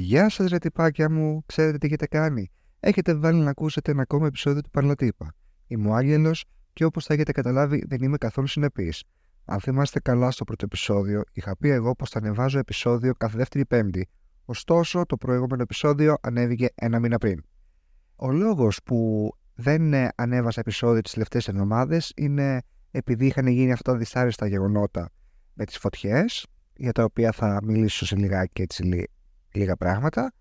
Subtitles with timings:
[0.00, 2.50] Γεια σας, ρε τυπάκια μου, ξέρετε τι έχετε κάνει.
[2.80, 5.34] Έχετε βάλει να ακούσετε ένα ακόμα επεισόδιο του Παρλατύπα.
[5.66, 9.04] Είμαι ο Άγγελος και όπως θα έχετε καταλάβει, δεν είμαι καθόλου συνεπής.
[9.44, 13.66] Αν θυμάστε καλά στο πρώτο επεισόδιο, είχα πει εγώ πως θα ανεβάζω επεισόδιο κάθε δεύτερη
[13.66, 14.08] Πέμπτη.
[14.44, 17.42] Ωστόσο, το προηγούμενο επεισόδιο ανέβηκε ένα μήνα πριν.
[18.16, 23.98] Ο λόγος που δεν ανέβασα επεισόδιο τις τελευταίες εβδομάδες είναι επειδή είχαν γίνει αυτά τα
[23.98, 25.10] δυσάρεστα γεγονότα
[25.54, 29.08] με τις φωτιές, για τα οποία θα μιλήσω σε λιγάκι έτσι
[29.52, 30.32] λίγα πράγματα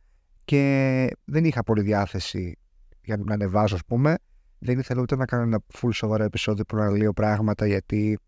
[0.46, 2.58] και δεν είχα πολύ διάθεση
[3.02, 4.16] για να ανεβάζω ας πούμε
[4.60, 8.20] δεν ήθελα ούτε να κάνω ένα full σοβαρό επεισόδιο που να λέω πράγματα γιατί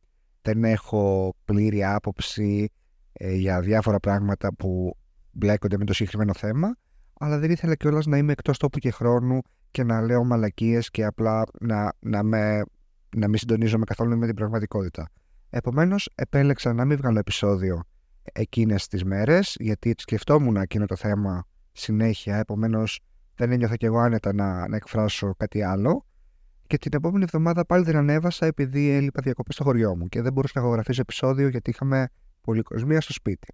[0.42, 2.70] δεν έχω πλήρη άποψη
[3.14, 4.98] ε, για διάφορα πράγματα που
[5.32, 6.76] μπλέκονται με το συγκεκριμένο θέμα
[7.20, 9.40] αλλά δεν ήθελα κιόλας να είμαι εκτός τόπου και χρόνου
[9.72, 12.64] και να λέω μαλακίες και απλά να, να, με,
[13.16, 15.10] να μην συντονίζομαι καθόλου με την πραγματικότητα.
[15.50, 17.84] Επομένως επέλεξα να μην βγάλω επεισόδιο
[18.34, 23.00] εκείνες τις μέρες γιατί σκεφτόμουν εκείνο το θέμα συνέχεια επομένως
[23.36, 26.06] δεν ένιωθα κι εγώ άνετα να, να εκφράσω κάτι άλλο
[26.68, 30.34] και την επόμενη εβδομάδα πάλι δεν ανέβασα επειδή έλειπα διακοπές στο χωριό μου και δεν
[30.34, 32.08] μπορούσα να ηχογραφήσω επεισόδιο γιατί είχαμε
[32.42, 33.54] πολυκοσμία στο σπίτι.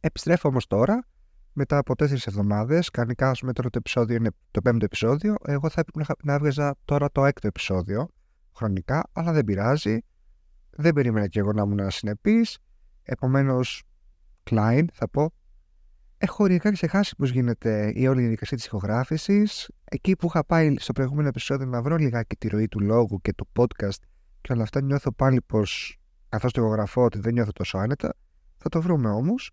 [0.00, 1.06] Επιστρέφω όμως τώρα
[1.52, 5.80] μετά από τέσσερις εβδομάδες, κανονικά με τώρα το επεισόδιο είναι το πέμπτο επεισόδιο, εγώ θα
[5.80, 8.08] έπρεπε να έβγαζα τώρα το έκτο επεισόδιο
[8.58, 9.98] χρονικά, αλλά δεν πειράζει.
[10.70, 12.58] Δεν περίμενα κι εγώ να ήμουν συνεπής.
[13.10, 13.82] Επομένως,
[14.50, 15.32] Klein θα πω.
[16.18, 19.68] Έχω οριακά ξεχάσει πώς γίνεται η όλη διαδικασία της ηχογράφησης.
[19.84, 23.32] Εκεί που είχα πάει στο προηγούμενο επεισόδιο να βρω λιγάκι τη ροή του λόγου και
[23.32, 24.00] του podcast
[24.40, 25.98] και όλα αυτά νιώθω πάλι πως
[26.28, 28.14] καθώς το ηχογραφώ ότι δεν νιώθω τόσο άνετα.
[28.56, 29.50] Θα το βρούμε όμως.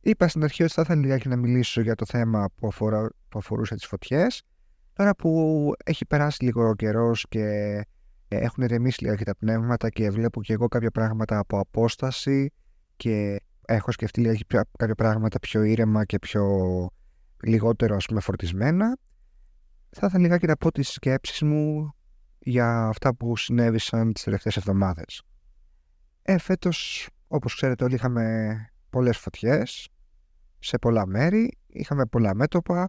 [0.00, 3.38] Είπα στην αρχή ότι θα ήθελα λιγάκι να μιλήσω για το θέμα που, αφορά, που
[3.38, 4.42] αφορούσε τις φωτιές.
[4.92, 7.44] Τώρα που έχει περάσει λίγο καιρός και
[8.28, 12.52] έχουν ηρεμήσει λίγα τα πνεύματα και βλέπω και εγώ κάποια πράγματα από απόσταση
[12.96, 16.44] και έχω σκεφτεί λίγα κάποια πράγματα πιο ήρεμα και πιο
[17.42, 18.96] λιγότερο ας πούμε φορτισμένα
[19.98, 21.94] θα ήθελα λιγάκι να πω τις σκέψεις μου
[22.38, 25.22] για αυτά που συνέβησαν τις τελευταίες εβδομάδες.
[26.22, 28.56] Ε, φέτος, όπως ξέρετε όλοι είχαμε
[28.90, 29.88] πολλές φωτιές
[30.58, 32.88] σε πολλά μέρη, είχαμε πολλά μέτωπα,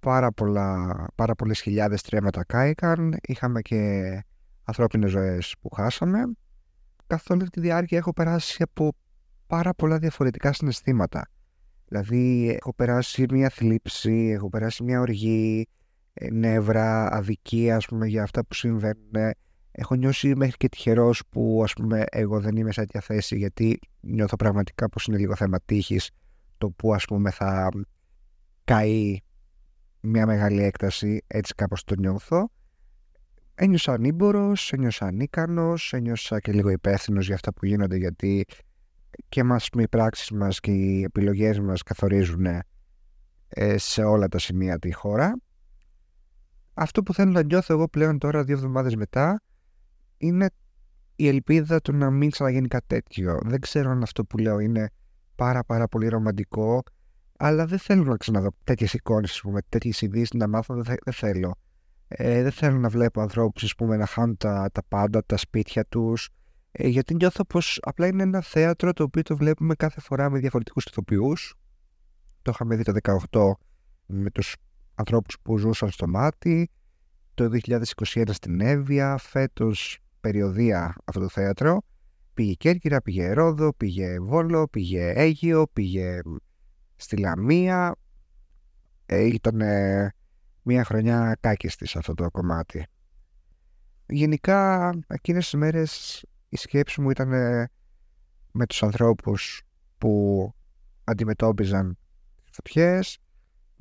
[0.00, 4.22] πάρα, πολλά, πάρα πολλές χιλιάδες τρέματα κάηκαν, είχαμε και
[4.64, 6.18] ανθρώπινες ζωές που χάσαμε.
[7.06, 8.92] Καθ' όλη τη διάρκεια έχω περάσει από
[9.50, 11.28] πάρα πολλά διαφορετικά συναισθήματα.
[11.88, 15.68] Δηλαδή έχω περάσει μια θλίψη, έχω περάσει μια οργή,
[16.12, 19.34] ε, νεύρα, αδικία ας πούμε για αυτά που συμβαίνουν.
[19.70, 23.78] Έχω νιώσει μέχρι και τυχερός που ας πούμε εγώ δεν είμαι σε τέτοια θέση γιατί
[24.00, 26.10] νιώθω πραγματικά πως είναι λίγο θέμα τύχης
[26.58, 27.68] το που ας πούμε θα
[28.64, 29.18] καεί
[30.00, 32.50] μια μεγάλη έκταση έτσι κάπως το νιώθω
[33.54, 38.46] ένιωσα ανήμπορος, ένιωσα ανίκανος, ένιωσα και λίγο υπεύθυνος για αυτά που γίνονται γιατί
[39.28, 42.46] και μας οι πράξεις μας και οι επιλογές μας καθορίζουν
[43.48, 45.36] ε, σε όλα τα σημεία τη χώρα.
[46.74, 49.42] Αυτό που θέλω να νιώθω εγώ πλέον τώρα δύο εβδομάδες μετά
[50.16, 50.50] είναι
[51.16, 53.38] η ελπίδα του να μην ξαναγίνει κάτι τέτοιο.
[53.44, 54.90] Δεν ξέρω αν αυτό που λέω είναι
[55.34, 56.82] πάρα πάρα πολύ ρομαντικό
[57.42, 61.54] αλλά δεν θέλω να ξαναδώ τέτοιες εικόνες, τέτοιες ειδήσεις να μάθω, δεν, δεν θέλω.
[62.08, 66.28] Ε, δεν θέλω να βλέπω ανθρώπους να χάνουν τα, τα πάντα, τα σπίτια τους.
[66.72, 70.38] Ε, γιατί νιώθω πως απλά είναι ένα θέατρο το οποίο το βλέπουμε κάθε φορά με
[70.38, 71.54] διαφορετικούς ηθοποιούς.
[72.42, 72.92] Το είχαμε δει το
[73.30, 73.52] 18
[74.06, 74.56] με τους
[74.94, 76.70] ανθρώπους που ζούσαν στο μάτι.
[77.34, 77.48] Το
[78.04, 79.16] 2021 στην Εύβοια.
[79.16, 81.82] Φέτος περιοδία αυτό το θέατρο.
[82.34, 86.20] Πήγε Κέρκυρα, πήγε Ρόδο, πήγε Βόλο, πήγε Αίγυο, πήγε
[86.96, 87.94] στη Λαμία.
[89.06, 89.62] Ε, ήταν
[90.62, 92.86] μια χρονιά κάκιστης σε αυτό το κομμάτι.
[94.06, 97.28] Γενικά εκείνες τις μέρες η σκέψη μου ήταν
[98.52, 99.62] με τους ανθρώπους
[99.98, 100.52] που
[101.04, 101.98] αντιμετώπιζαν
[102.50, 103.18] φωτιές.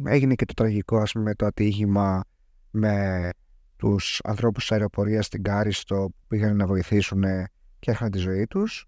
[0.06, 2.24] Έγινε και το τραγικό ας πούμε το ατύχημα
[2.72, 3.30] με
[3.76, 7.24] τους ανθρώπους της αεροπορίας στην Κάριστο που πήγαν να βοηθήσουν
[7.80, 8.86] και έχανε τη ζωή τους.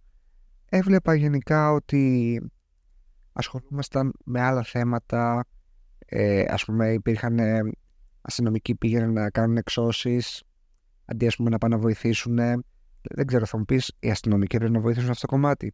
[0.69, 2.41] Έβλεπα γενικά ότι
[3.33, 5.45] ασχολούμασταν με άλλα θέματα.
[6.05, 7.39] Ε, ας πούμε υπήρχαν
[8.21, 10.43] αστυνομικοί πήγαιναν να κάνουν εξώσεις
[11.05, 12.39] αντί ας πούμε, να πάνε να βοηθήσουν.
[13.01, 15.73] Δεν ξέρω, θα μου πεις, οι αστυνομικοί πρέπει να βοηθήσουν αυτό το κομμάτι.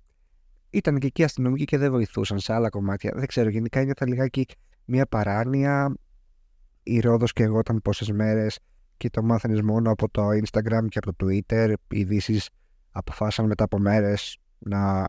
[0.69, 3.12] Ήταν και εκεί αστυνομικοί και δεν βοηθούσαν σε άλλα κομμάτια.
[3.15, 4.45] Δεν ξέρω, γενικά ένιωθα λιγάκι
[4.85, 5.94] μια παράνοια.
[6.83, 8.59] Η Ρόδος και εγώ ήταν πόσες μέρες
[8.97, 11.74] και το μάθανε μόνο από το Instagram και από το Twitter.
[11.88, 12.50] Οι ειδήσεις
[12.91, 15.07] αποφάσισαν μετά από μέρες να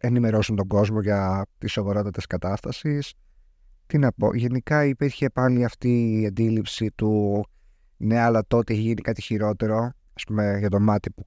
[0.00, 3.00] ενημερώσουν τον κόσμο για τη σοβαρότητα τη κατάσταση
[3.92, 7.44] τι να πω, γενικά υπήρχε πάλι αυτή η αντίληψη του
[7.96, 11.26] ναι, αλλά τότε έχει γίνει κάτι χειρότερο, ας πούμε, για το μάτι που,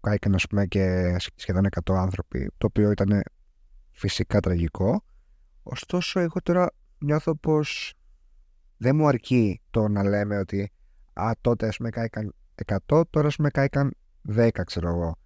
[0.00, 3.22] κάηκαν ας πούμε, και σχεδόν 100 άνθρωποι, το οποίο ήταν
[3.90, 5.04] φυσικά τραγικό.
[5.62, 7.94] Ωστόσο, εγώ τώρα νιώθω πως
[8.76, 10.72] δεν μου αρκεί το να λέμε ότι
[11.12, 12.34] α, τότε ας πούμε κάηκαν
[12.86, 13.94] 100, τώρα ας πούμε κάηκαν
[14.36, 15.16] 10 ξέρω εγώ.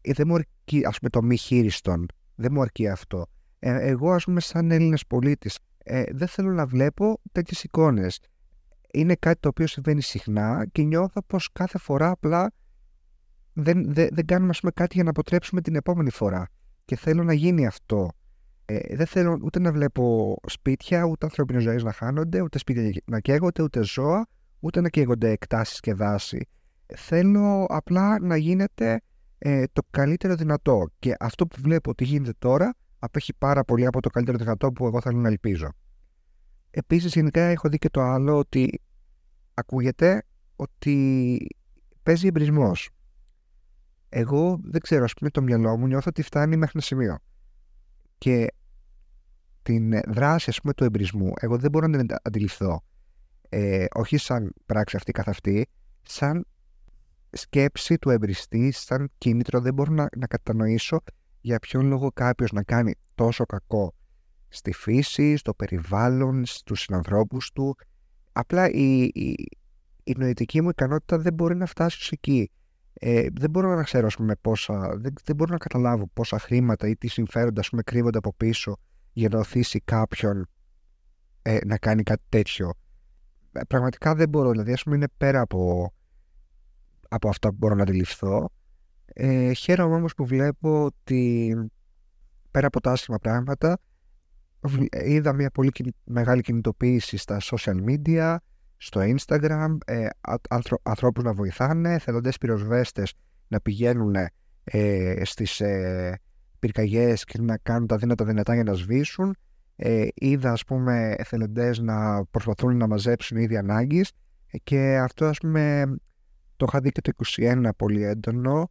[0.00, 2.06] Ε, δεν μου αρκεί ας πούμε το μη χείριστον.
[2.34, 3.26] Δεν μου αρκεί αυτό.
[3.58, 8.20] Ε, εγώ ας πούμε σαν Έλληνας πολίτης ε, δεν θέλω να βλέπω τέτοιες εικόνες.
[8.96, 12.52] Είναι κάτι το οποίο συμβαίνει συχνά και νιώθω πως κάθε φορά απλά
[13.52, 16.48] δεν, δεν, δεν κάνουμε ας πούμε, κάτι για να αποτρέψουμε την επόμενη φορά.
[16.84, 18.10] Και θέλω να γίνει αυτό.
[18.64, 23.20] Ε, δεν θέλω ούτε να βλέπω σπίτια, ούτε ανθρώπινες ζωές να χάνονται, ούτε σπίτια να
[23.20, 24.26] καίγονται, ούτε ζώα,
[24.60, 26.48] ούτε να καίγονται εκτάσεις και δάση.
[26.96, 29.00] Θέλω απλά να γίνεται
[29.38, 30.90] ε, το καλύτερο δυνατό.
[30.98, 34.86] Και αυτό που βλέπω ότι γίνεται τώρα απέχει πάρα πολύ από το καλύτερο δυνατό που
[34.86, 35.68] εγώ θέλω να ελπίζω.
[36.70, 38.80] Επίσης γενικά έχω δει και το άλλο ότι
[39.56, 40.22] ακούγεται
[40.56, 41.46] ότι
[42.02, 42.90] παίζει εμπρισμός.
[44.08, 47.18] Εγώ δεν ξέρω, ας πούμε το μυαλό μου νιώθω ότι φτάνει μέχρι ένα σημείο.
[48.18, 48.46] Και
[49.62, 52.82] την δράση ας πούμε του εμπρισμού εγώ δεν μπορώ να την αντιληφθώ
[53.48, 55.68] ε, όχι σαν πράξη αυτή καθ' αυτή
[56.02, 56.46] σαν
[57.30, 61.00] σκέψη του εμπριστή σαν κίνητρο δεν μπορώ να, να κατανοήσω
[61.40, 63.94] για ποιον λόγο κάποιος να κάνει τόσο κακό
[64.48, 67.76] στη φύση, στο περιβάλλον, στους συνανθρώπους του
[68.38, 69.48] απλά η, η,
[70.04, 72.50] η νοητική μου ικανότητα δεν μπορεί να φτάσει σε εκεί
[72.98, 76.96] ε, δεν μπορώ να ξέρω πούμε, πόσα, δεν, δεν μπορώ να καταλάβω πόσα χρήματα ή
[76.96, 78.76] τι συμφέροντα πούμε, κρύβονται από πίσω
[79.12, 80.48] για να οθήσει κάποιον
[81.42, 82.72] ε, να κάνει κάτι τέτοιο.
[83.52, 85.92] Ε, πραγματικά δεν μπορώ, δηλαδή ας πούμε είναι πέρα από,
[87.08, 88.48] από αυτά που μπορώ να αντιληφθώ.
[89.04, 91.54] Ε, χαίρομαι όμως που βλέπω ότι
[92.50, 93.78] πέρα από τα άσχημα πράγματα
[95.04, 95.70] είδα μια πολύ
[96.04, 98.36] μεγάλη κινητοποίηση στα social media,
[98.76, 100.06] στο Instagram, ε,
[100.82, 103.14] ανθρώπους να βοηθάνε, θελοντές πυροσβέστες
[103.48, 104.14] να πηγαίνουν
[104.64, 106.20] ε, στις ε,
[106.58, 109.36] πυρκαγιές και να κάνουν τα δύνατα δυνατά για να σβήσουν.
[109.76, 114.12] Ε, είδα ας πούμε εθελοντές να προσπαθούν να μαζέψουν ήδη ανάγκης
[114.62, 115.84] και αυτό ας πούμε
[116.56, 118.70] το είχα δει και το 21 πολύ έντονο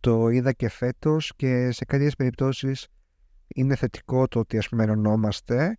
[0.00, 2.86] το είδα και φέτος και σε κάποιες περιπτώσεις
[3.54, 5.78] είναι θετικό το ότι ας πούμε ενωνόμαστε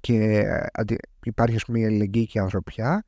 [0.00, 0.44] και
[1.24, 3.04] υπάρχει ας πούμε η αλληλεγγύη και η ανθρωπιά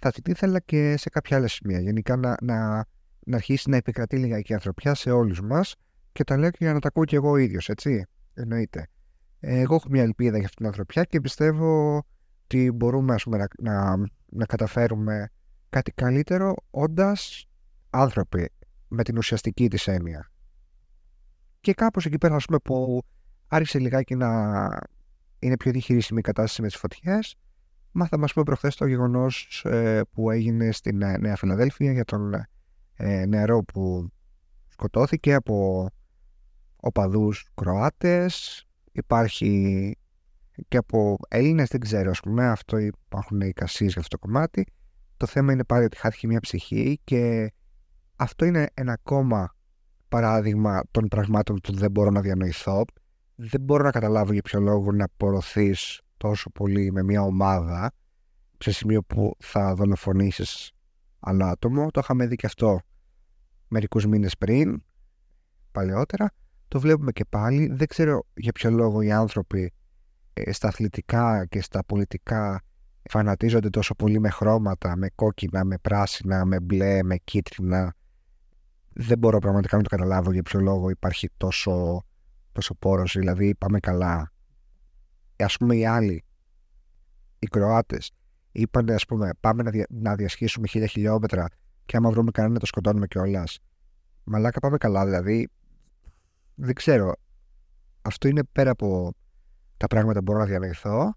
[0.00, 2.86] θα την ήθελα και σε κάποια άλλα σημεία γενικά να, να,
[3.26, 5.74] να αρχίσει να επικρατεί λίγα και η ανθρωπιά σε όλους μας
[6.12, 8.04] και τα λέω και για να τα ακούω και εγώ ίδιος, έτσι.
[8.34, 8.86] Εννοείται.
[9.40, 12.02] Εγώ έχω μια ελπίδα για αυτήν την ανθρωπιά και πιστεύω
[12.44, 13.96] ότι μπορούμε ας πούμε, να,
[14.26, 15.28] να, καταφέρουμε
[15.68, 17.46] κάτι καλύτερο όντας
[17.90, 18.50] άνθρωποι
[18.88, 20.30] με την ουσιαστική της έννοια.
[21.60, 23.02] Και κάπως εκεί πέρα ας πούμε, που
[23.48, 24.68] άρχισε λιγάκι να
[25.38, 27.36] είναι πιο διχειρήσιμη η κατάσταση με τις φωτιές
[27.92, 32.34] μάθαμε ας πούμε προχθές το γεγονός ε, που έγινε στην Νέα Φιλαδέλφια για τον
[32.94, 34.10] ε, νεαρό που
[34.68, 35.86] σκοτώθηκε από
[36.76, 39.92] οπαδούς Κροάτες, υπάρχει
[40.68, 44.66] και από Έλληνες, δεν ξέρω, ας πούμε, αυτό υπάρχουν εικασίες για αυτό το κομμάτι.
[45.16, 47.52] Το θέμα είναι πάλι ότι χάθηκε μια ψυχή και
[48.16, 49.54] αυτό είναι ένα ακόμα
[50.08, 52.84] παράδειγμα των πραγμάτων που δεν μπορώ να διανοηθώ.
[53.40, 57.92] Δεν μπορώ να καταλάβω για ποιο λόγο να απορροθείς τόσο πολύ με μια ομάδα
[58.58, 60.72] σε σημείο που θα δολοφονήσεις
[61.20, 61.90] άλλο άτομο.
[61.90, 62.80] Το είχαμε δει και αυτό
[63.68, 64.82] μερικούς μήνες πριν,
[65.72, 66.30] παλαιότερα
[66.68, 67.66] το βλέπουμε και πάλι.
[67.72, 69.72] Δεν ξέρω για ποιο λόγο οι άνθρωποι
[70.32, 72.62] ε, στα αθλητικά και στα πολιτικά
[73.10, 77.94] φανατίζονται τόσο πολύ με χρώματα, με κόκκινα, με πράσινα, με μπλε, με κίτρινα.
[78.88, 82.04] Δεν μπορώ πραγματικά να το καταλάβω για ποιο λόγο υπάρχει τόσο,
[82.58, 84.32] τόσο πόρος, δηλαδή πάμε καλά.
[85.36, 86.24] Ε, ας πούμε οι άλλοι,
[87.38, 88.10] οι Κροάτες,
[88.52, 91.46] είπαν ας πούμε πάμε να, δια, να διασχίσουμε χίλια χιλιόμετρα
[91.86, 93.58] και άμα βρούμε κανένα το σκοτώνουμε κιόλας.
[94.24, 95.48] Μαλάκα πάμε καλά δηλαδή
[96.54, 97.14] δεν ξέρω.
[98.02, 99.14] Αυτό είναι πέρα από
[99.76, 101.14] τα πράγματα που μπορώ να διανοηθώ.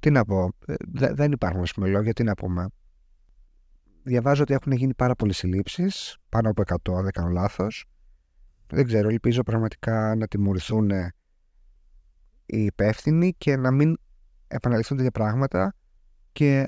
[0.00, 0.50] Τι να πω.
[0.66, 0.74] Ε,
[1.12, 2.12] δεν υπάρχουν πούμε, λόγια.
[2.12, 2.66] Τι να πούμε.
[4.02, 6.16] Διαβάζω ότι έχουν γίνει πάρα πολλές συλλήψεις.
[6.28, 7.84] Πάνω από 100, αν δεν κάνω λάθος.
[8.68, 9.08] Δεν ξέρω.
[9.08, 10.90] Ελπίζω πραγματικά να τιμωρηθούν
[12.46, 13.96] οι υπεύθυνοι και να μην
[14.48, 15.74] επαναληφθούν τέτοια πράγματα
[16.32, 16.66] και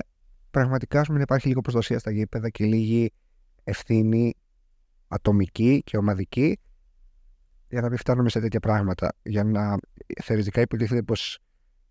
[0.51, 3.11] πραγματικά να υπάρχει λίγο προστασία στα γήπεδα και λίγη
[3.63, 4.33] ευθύνη
[5.07, 6.59] ατομική και ομαδική
[7.69, 9.13] για να μην φτάνουμε σε τέτοια πράγματα.
[9.23, 9.75] Για να
[10.21, 11.39] θεωρητικά υποτίθεται πως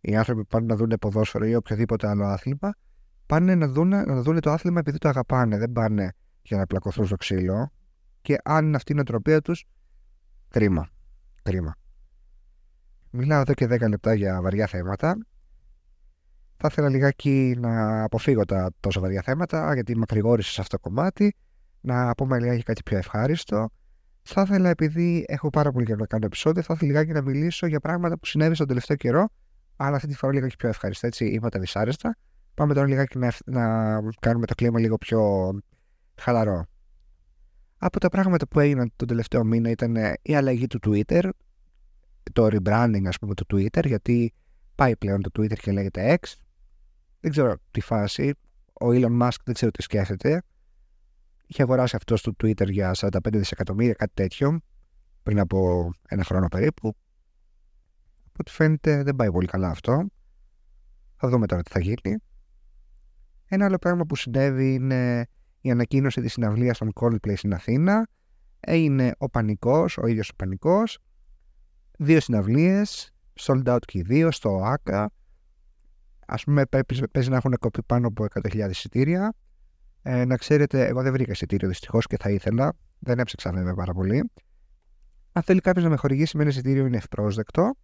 [0.01, 2.73] οι άνθρωποι πάνε να δουν ποδόσφαιρο ή οποιοδήποτε άλλο άθλημα,
[3.27, 5.59] πάνε να δουν, να δουν το άθλημα επειδή το αγαπάνε.
[5.59, 6.13] Δεν πάνε
[6.43, 7.73] για να πλακωθούν στο ξύλο.
[8.23, 9.65] Και αν είναι αυτή η νοοτροπία τους,
[10.49, 10.89] κρίμα.
[11.43, 11.75] Κρίμα.
[13.11, 15.19] Μιλάω εδώ και 10 λεπτά για βαριά θέματα.
[16.57, 21.35] Θα ήθελα λιγάκι να αποφύγω τα τόσο βαριά θέματα, γιατί μακρηγόρησε σε αυτό το κομμάτι.
[21.81, 23.69] Να πούμε λιγάκι κάτι πιο ευχάριστο.
[24.23, 27.67] Θα ήθελα, επειδή έχω πάρα πολύ καιρό να κάνω επεισόδιο, θα ήθελα λιγάκι να μιλήσω
[27.67, 29.29] για πράγματα που συνέβησαν τον τελευταίο καιρό
[29.81, 31.07] αλλά αυτή τη φορά λίγα πιο ευχαριστά.
[31.07, 32.17] Έτσι, είμαστε δυσάρεστα.
[32.55, 33.63] Πάμε τώρα λιγάκι να, να
[34.21, 35.51] κάνουμε το κλίμα λίγο πιο
[36.21, 36.67] χαλαρό.
[37.79, 41.31] Από τα πράγματα που έγιναν τον τελευταίο μήνα ήταν η αλλαγή του Twitter,
[42.33, 44.35] το rebranding ας πούμε του Twitter, γιατί
[44.75, 46.35] πάει πλέον το Twitter και λέγεται X.
[47.21, 48.35] Δεν ξέρω τι φάση.
[48.73, 50.43] Ο Elon Musk δεν ξέρω τι σκέφτεται.
[51.47, 54.61] Είχε αγοράσει αυτός το Twitter για 45 δισεκατομμύρια, κάτι τέτοιο,
[55.23, 56.89] πριν από ένα χρόνο περίπου.
[58.23, 60.07] Από ό,τι φαίνεται δεν πάει πολύ καλά αυτό.
[61.17, 62.17] Θα δούμε τώρα τι θα γίνει.
[63.47, 65.27] Ένα άλλο πράγμα που συνέβη είναι
[65.61, 68.09] η ανακοίνωση της συναυλίας των Coldplay στην Αθήνα.
[68.61, 70.99] Έγινε ο Πανικός, ο ίδιος ο Πανικός.
[71.99, 75.11] Δύο συναυλίες, sold out και οι δύο στο ΆΚΑ.
[76.27, 76.65] Ας πούμε
[77.13, 79.35] παίζει να έχουν κοπεί πάνω από 100.000 εισιτήρια.
[80.03, 82.73] Ε, να ξέρετε, εγώ δεν βρήκα εισιτήριο δυστυχώς και θα ήθελα.
[82.99, 84.31] Δεν έψαξα βέβαια πάρα πολύ.
[85.33, 87.75] Αν θέλει κάποιος να με χορηγήσει με ένα εισιτήριο, είναι ευπρόσδεκτο.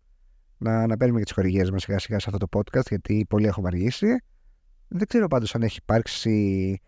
[0.59, 3.47] Να, να παίρνουμε και τις χορηγίες μας σιγά σιγά σε αυτό το podcast, γιατί πολύ
[3.47, 4.23] έχω αργήσει.
[4.89, 6.81] Δεν ξέρω πάντως αν έχει υπάρξει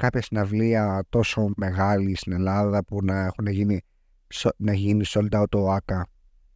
[0.00, 3.80] κάποια συναυλία τόσο μεγάλη στην Ελλάδα που να έχουν γίνει,
[4.56, 6.06] να γίνει sold out το ΆΚΑ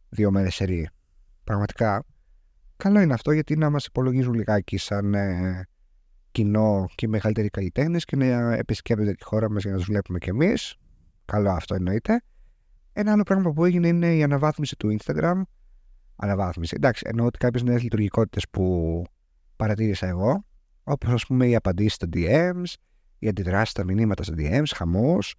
[0.09, 0.91] δύο μέρες σε
[1.43, 2.03] Πραγματικά,
[2.77, 5.67] καλό είναι αυτό γιατί να μας υπολογίζουν λιγάκι σαν ε,
[6.31, 10.19] κοινό και οι μεγαλύτεροι καλλιτέχνες και να επισκέπτονται τη χώρα μας για να τους βλέπουμε
[10.19, 10.75] κι εμείς.
[11.25, 12.21] Καλό αυτό εννοείται.
[12.93, 15.41] Ένα άλλο πράγμα που έγινε είναι η αναβάθμιση του Instagram.
[16.15, 16.73] Αναβάθμιση.
[16.77, 19.03] Εντάξει, εννοώ ότι κάποιες νέες λειτουργικότητες που
[19.55, 20.45] παρατήρησα εγώ,
[20.83, 22.73] όπως ας πούμε οι απαντήσεις στα DMs,
[23.19, 25.35] οι αντιδράσει στα μηνύματα στα DMs, χαμός,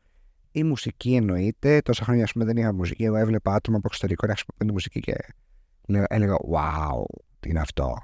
[0.51, 1.81] η μουσική εννοείται.
[1.81, 3.05] Τόσα χρόνια ας πούμε, δεν είχα μουσική.
[3.05, 5.15] Εγώ έβλεπα άτομα από εξωτερικό να χρησιμοποιούν μουσική και
[6.09, 7.05] έλεγα Wow,
[7.41, 7.97] τι είναι αυτό.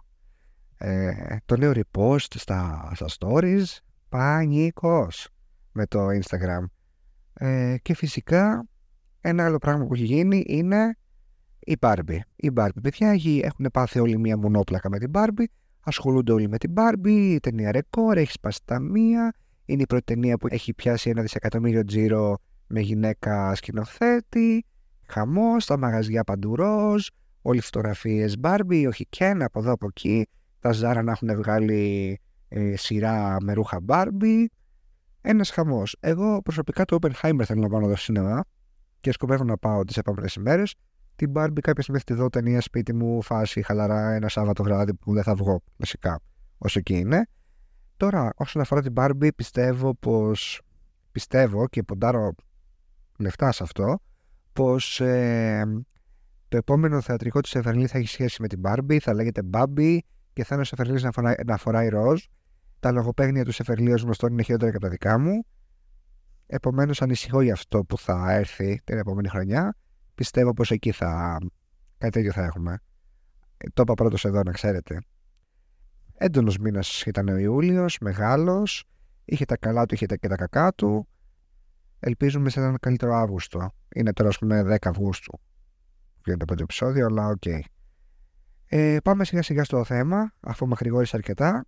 [0.77, 3.65] Ε, το λέω repost στα, στα stories.
[4.09, 5.29] Πανικός
[5.73, 6.65] με το Instagram.
[7.35, 8.67] Ε, και φυσικά
[9.21, 10.97] ένα άλλο πράγμα που έχει γίνει είναι
[11.59, 12.19] η Barbie.
[12.37, 15.45] Η Barbie, παιδιά, έχουν πάθει όλοι μία μονόπλακα με την Barbie.
[15.81, 17.09] Ασχολούνται όλοι με την Barbie.
[17.09, 19.35] Η ταινία ρεκόρ έχει σπάσει τα μία.
[19.73, 24.65] Είναι η πρώτη ταινία που έχει πιάσει ένα δισεκατομμύριο τζίρο με γυναίκα σκηνοθέτη.
[25.07, 27.07] Χαμός, στα μαγαζιά παντού ροζ.
[27.43, 30.27] Όλοι φωτογραφίες Barbie, όχι Ken από εδώ από εκεί
[30.61, 34.45] τα Ζάρα να έχουν βγάλει ε, σειρά με ρούχα Barbie.
[35.21, 35.97] Ένας χαμός.
[36.01, 38.45] Εγώ προσωπικά το Oppenheimer θέλω να πάω στο σινεμά
[39.01, 40.75] και σκοπεύω να πάω τις επόμενες ημέρες.
[41.17, 44.95] Την Barbie κάποια στιγμή θα τη δω ταινία σπίτι μου, φάση χαλαρά ένα Σάββατο βράδυ
[44.95, 46.21] που δεν θα βγω βασικά
[46.59, 47.27] όσο εκεί είναι.
[48.03, 50.61] Τώρα όσον αφορά την Barbie πιστεύω πως
[51.13, 52.35] πιστεύω και ποντάρω
[53.19, 53.99] λεφτά σε αυτό
[54.53, 55.85] πως ε,
[56.49, 59.99] το επόμενο θεατρικό της Εβερλή θα έχει σχέση με την Barbie, θα λέγεται Barbie
[60.33, 62.25] και θα είναι ο Σεφερλή να, φοράει, να φοράει ροζ.
[62.81, 65.47] Τα λογοπαίγνια του Σεφερλή ως γνωστό είναι χειρότερα και από τα δικά μου.
[66.47, 69.77] Επομένως, ανησυχώ για αυτό που θα έρθει την επόμενη χρονιά.
[70.15, 71.39] Πιστεύω πως εκεί θα.
[71.99, 72.79] κάτι τέτοιο θα έχουμε.
[73.57, 74.99] Ε, το είπα πρώτος εδώ, να ξέρετε.
[76.25, 78.85] Έντονος μήνας ήταν ο Ιούλιος, μεγάλος.
[79.25, 81.09] Είχε τα καλά του, είχε και τα κακά του.
[82.01, 83.71] Ελπίζουμε σε έναν καλύτερο Αύγουστο.
[83.95, 85.41] Είναι τώρα, ας πούμε, 10 Αυγούστου.
[86.25, 87.43] Βγαίνει το επεισόδιο, αλλά ΟΚ.
[87.47, 87.61] Okay.
[88.67, 91.67] Ε, πάμε σιγά σιγά στο θέμα, αφού μεγρηγόρησα αρκετά.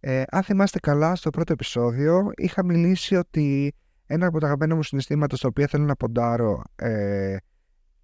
[0.00, 3.74] Ε, αν θυμάστε καλά, στο πρώτο επεισόδιο είχα μιλήσει ότι
[4.06, 7.36] ένα από τα αγαπημένα μου συναισθήματα στο οποίο θέλω να ποντάρω ε,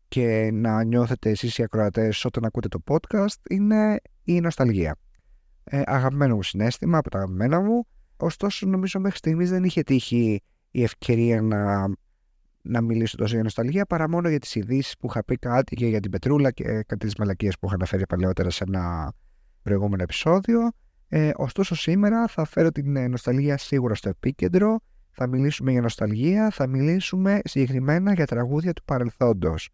[0.09, 4.97] και να νιώθετε εσείς οι ακροατές όταν ακούτε το podcast είναι η νοσταλγία.
[5.71, 10.43] Ε, αγαπημένο μου συνέστημα από τα αγαπημένα μου, ωστόσο νομίζω μέχρι στιγμής δεν είχε τύχει
[10.71, 11.89] η ευκαιρία να
[12.67, 15.87] να μιλήσω τόσο για νοσταλγία παρά μόνο για τις ειδήσεις που είχα πει κάτι και
[15.87, 19.13] για την Πετρούλα και κάτι τις μαλακίες που είχα αναφέρει παλαιότερα σε ένα
[19.63, 20.71] προηγούμενο επεισόδιο.
[21.09, 24.79] Ε, ωστόσο σήμερα θα φέρω την ε, νοσταλγία σίγουρα στο επίκεντρο,
[25.11, 29.69] θα μιλήσουμε για νοσταλγία, θα μιλήσουμε συγκεκριμένα για τραγούδια του παρελθόντος.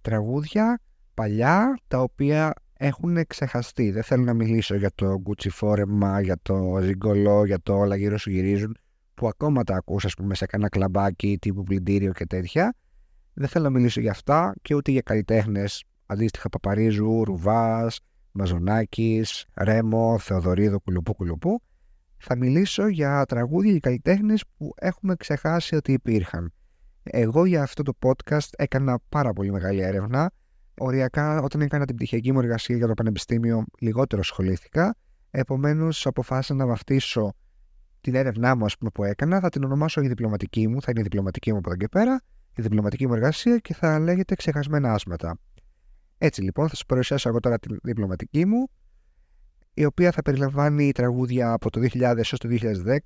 [0.00, 0.80] Τραγούδια
[1.14, 3.90] παλιά τα οποία έχουν ξεχαστεί.
[3.90, 8.18] Δεν θέλω να μιλήσω για το Gucci φόρεμα, για το ζυγκολό, για το όλα γύρω
[8.18, 8.76] σου γυρίζουν
[9.14, 12.74] που ακόμα τα ακούς ας πούμε σε κανένα κλαμπάκι τύπου πλυντήριο και τέτοια
[13.32, 18.00] δεν θέλω να μιλήσω για αυτά και ούτε για καλλιτέχνες αντίστοιχα Παπαρίζου, Ρουβάς,
[18.32, 21.62] Μαζονάκης, Ρέμο, Θεοδωρίδο, Κουλουπού Κουλουπού
[22.16, 26.52] θα μιλήσω για τραγούδια και καλλιτέχνες που έχουμε ξεχάσει ότι υπήρχαν.
[27.02, 30.30] Εγώ για αυτό το podcast έκανα πάρα πολύ μεγάλη έρευνα.
[30.82, 34.96] Οριακά όταν έκανα την πτυχιακή μου εργασία για το πανεπιστήμιο λιγότερο ασχολήθηκα.
[35.30, 37.34] Επομένως αποφάσισα να βαφτίσω
[38.00, 41.00] την έρευνά μου ας πούμε, που έκανα, θα την ονομάσω η διπλωματική μου, θα είναι
[41.00, 42.20] η διπλωματική μου από εδώ και πέρα,
[42.56, 45.38] η διπλωματική μου εργασία και θα λέγεται ξεχασμένα άσματα.
[46.18, 48.68] Έτσι λοιπόν θα σας παρουσιάσω εγώ τώρα την διπλωματική μου,
[49.74, 52.98] η οποία θα περιλαμβάνει τραγούδια από το 2000 έως το 2010,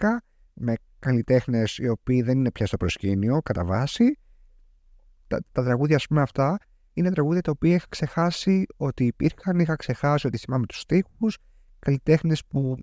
[0.55, 4.19] με καλλιτέχνες οι οποίοι δεν είναι πια στο προσκήνιο κατά βάση.
[5.27, 6.59] Τα, τα τραγούδια ας πούμε αυτά
[6.95, 11.39] είναι τραγούδια τα οποία είχα ξεχάσει ότι υπήρχαν, είχα ξεχάσει ότι θυμάμαι τους στίχους,
[11.79, 12.77] καλλιτέχνες που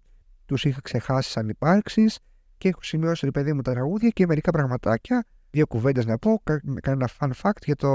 [0.45, 2.19] τους είχα ξεχάσει σαν υπάρξεις
[2.57, 6.41] και έχω σημειώσει ρε παιδί μου τα τραγούδια και μερικά πραγματάκια, δύο κουβέντες να πω,
[6.81, 7.89] κανένα fun fact για το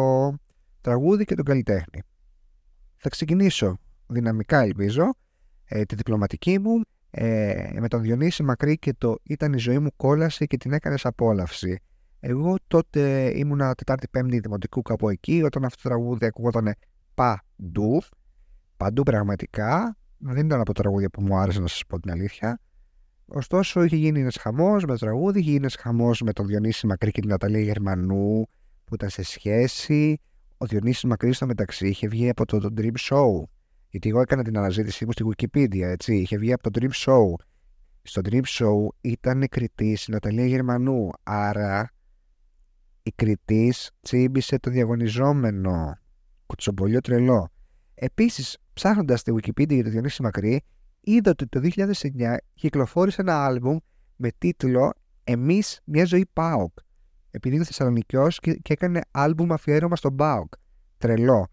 [0.81, 2.03] τραγούδι και τον καλλιτέχνη.
[2.97, 5.15] Θα ξεκινήσω δυναμικά ελπίζω
[5.65, 6.81] ε, τη διπλωματική μου
[7.11, 11.07] ε, με τον Διονύση Μακρύ και το «Ήταν η ζωή μου κόλαση και την έκανες
[11.07, 11.83] απόλαυση».
[12.21, 16.75] Εγώ τότε ήμουνα Τετάρτη Πέμπτη Δημοτικού κάπου εκεί, όταν αυτό το τραγούδι ακούγονταν
[17.15, 18.03] παντού,
[18.77, 19.97] παντού πραγματικά.
[20.19, 22.61] Δεν ήταν από το τραγούδια που μου άρεσε να σας πω την αλήθεια.
[23.27, 26.87] Ωστόσο, είχε γίνει ένας χαμός με το τραγούδι, είχε γίνει ένας χαμός με τον Διονύση
[26.87, 28.47] Μακρύ και την Ναταλία Γερμανού
[28.85, 30.21] που ήταν σε σχέση.
[30.57, 33.43] Ο Διονύσης Μακρύ στο μεταξύ είχε βγει από το, το Dream Show.
[33.91, 36.17] Γιατί εγώ έκανα την αναζήτησή μου στη Wikipedia, έτσι.
[36.17, 37.45] Είχε βγει από το Dream Show.
[38.03, 41.11] Στο Dream Show ήταν κριτής η Ναταλία Γερμανού.
[41.23, 41.91] Άρα
[43.07, 45.99] η κριτής τσίμπησε το διαγωνιζόμενο.
[46.47, 47.49] Κουτσομπολιό τρελό.
[47.95, 50.63] Επίσης, ψάχνοντας τη Wikipedia για το Διονύση Μακρύ,
[51.01, 53.77] είδα ότι το 2009 κυκλοφόρησε ένα άλμπουμ
[54.17, 54.93] με τίτλο
[55.25, 56.79] Εμείς μια ζωή ΠΑΟΚ.
[57.31, 60.53] Επειδή είναι Θεσσαλονικιός και, και έκανε άλμπουμ αφιέρωμα στον ΠΑΟΚ.
[60.99, 61.47] Τρελό.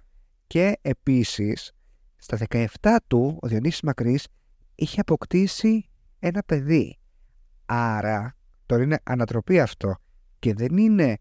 [0.48, 1.72] Και επίσης,
[2.16, 2.66] στα 17
[3.08, 4.28] του, ο Διονύσης Μακρύς
[4.76, 6.98] είχε αποκτήσει ένα παιδί.
[7.66, 9.96] Άρα, τώρα είναι ανατροπή αυτό.
[10.40, 11.18] Και δεν είναι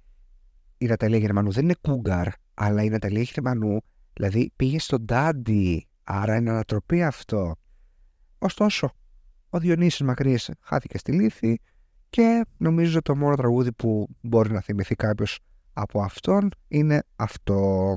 [0.82, 3.80] η Ναταλία Γερμανού, δεν είναι κούγκαρ, αλλά η Ναταλία Γερμανού,
[4.12, 5.86] δηλαδή πήγε στον Ντάντι.
[6.04, 7.54] Άρα είναι ανατροπή αυτό.
[8.38, 8.90] Ωστόσο,
[9.48, 11.60] ο Διονύσης Μακρύς χάθηκε στη λύθη
[12.10, 15.38] και νομίζω το μόνο τραγούδι που μπορεί να θυμηθεί κάποιος
[15.72, 17.94] από αυτόν είναι αυτό.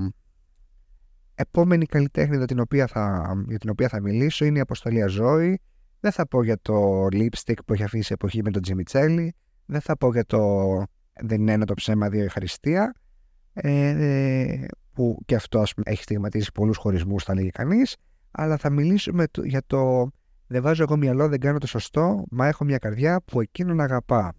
[1.36, 5.60] Επόμενη καλλιτέχνη την οποία θα, για την οποία θα μιλήσω είναι η Αποστολία Ζώη.
[6.00, 9.36] Δεν θα πω για το lipstick που έχει αφήσει εποχή με τον Τζιμιτσέλη.
[9.66, 10.40] Δεν θα πω για το
[11.22, 12.94] δεν είναι ένα το ψέμα, δύο ευχαριστία.
[13.54, 17.96] Ε, που και αυτό ας πούμε, έχει στιγματίσει πολλούς χωρισμούς θα λέγει κανείς.
[18.32, 20.10] Αλλά θα μιλήσουμε για το
[20.48, 24.34] δεν βάζω εγώ μυαλό, δεν κάνω το σωστό, μα έχω μια καρδιά που εκείνον αγαπά.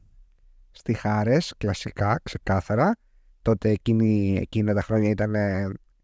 [0.70, 2.96] Στη Χάρες, κλασικά, ξεκάθαρα.
[3.42, 5.34] Τότε εκείνη, εκείνα τα χρόνια ήταν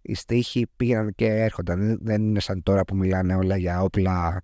[0.02, 1.98] οι στίχοι πήγαν και έρχονταν.
[2.02, 4.42] Δεν είναι σαν τώρα που μιλάνε όλα για όπλα,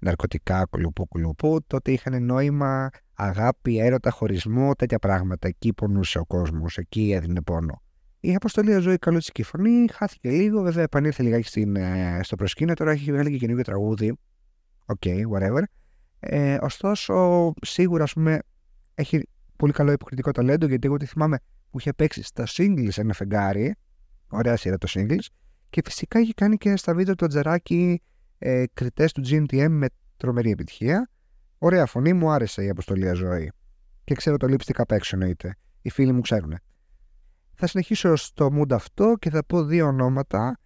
[0.00, 1.58] ναρκωτικά, κουλουπού, κουλουπού.
[1.66, 5.48] Τότε είχαν νόημα αγάπη, έρωτα, χωρισμό, τέτοια πράγματα.
[5.48, 7.82] Εκεί πονούσε ο κόσμος, εκεί έδινε πόνο.
[8.20, 12.74] Η Αποστολία Ζώη καλό της φωνή χάθηκε λίγο, βέβαια επανήλθε λιγάκι στην, ε, στο προσκήνιο.
[12.74, 14.16] Τώρα έχει βγάλει και καινούργιο τραγούδι.
[14.86, 15.62] ΟΚ, okay, whatever.
[16.20, 18.38] Ε, ωστόσο, σίγουρα ας πούμε,
[18.94, 21.38] έχει πολύ καλό υποκριτικό ταλέντο γιατί εγώ τη θυμάμαι
[21.70, 23.74] που είχε παίξει στα Singles ένα φεγγάρι
[24.30, 25.26] Ωραία σειρά το Singles.
[25.70, 28.02] Και φυσικά έχει κάνει και στα βίντεο του Ατζαράκη
[28.38, 31.10] ε, κριτές του GNTM με τρομερή επιτυχία.
[31.62, 33.52] Ωραία φωνή, μου άρεσε η Αποστολία Ζώη.
[34.04, 35.56] Και ξέρω το lipstick απ' έξω εννοείται.
[35.82, 36.54] Οι φίλοι μου ξέρουν.
[37.54, 40.58] Θα συνεχίσω στο mood αυτό και θα πω δύο ονόματα,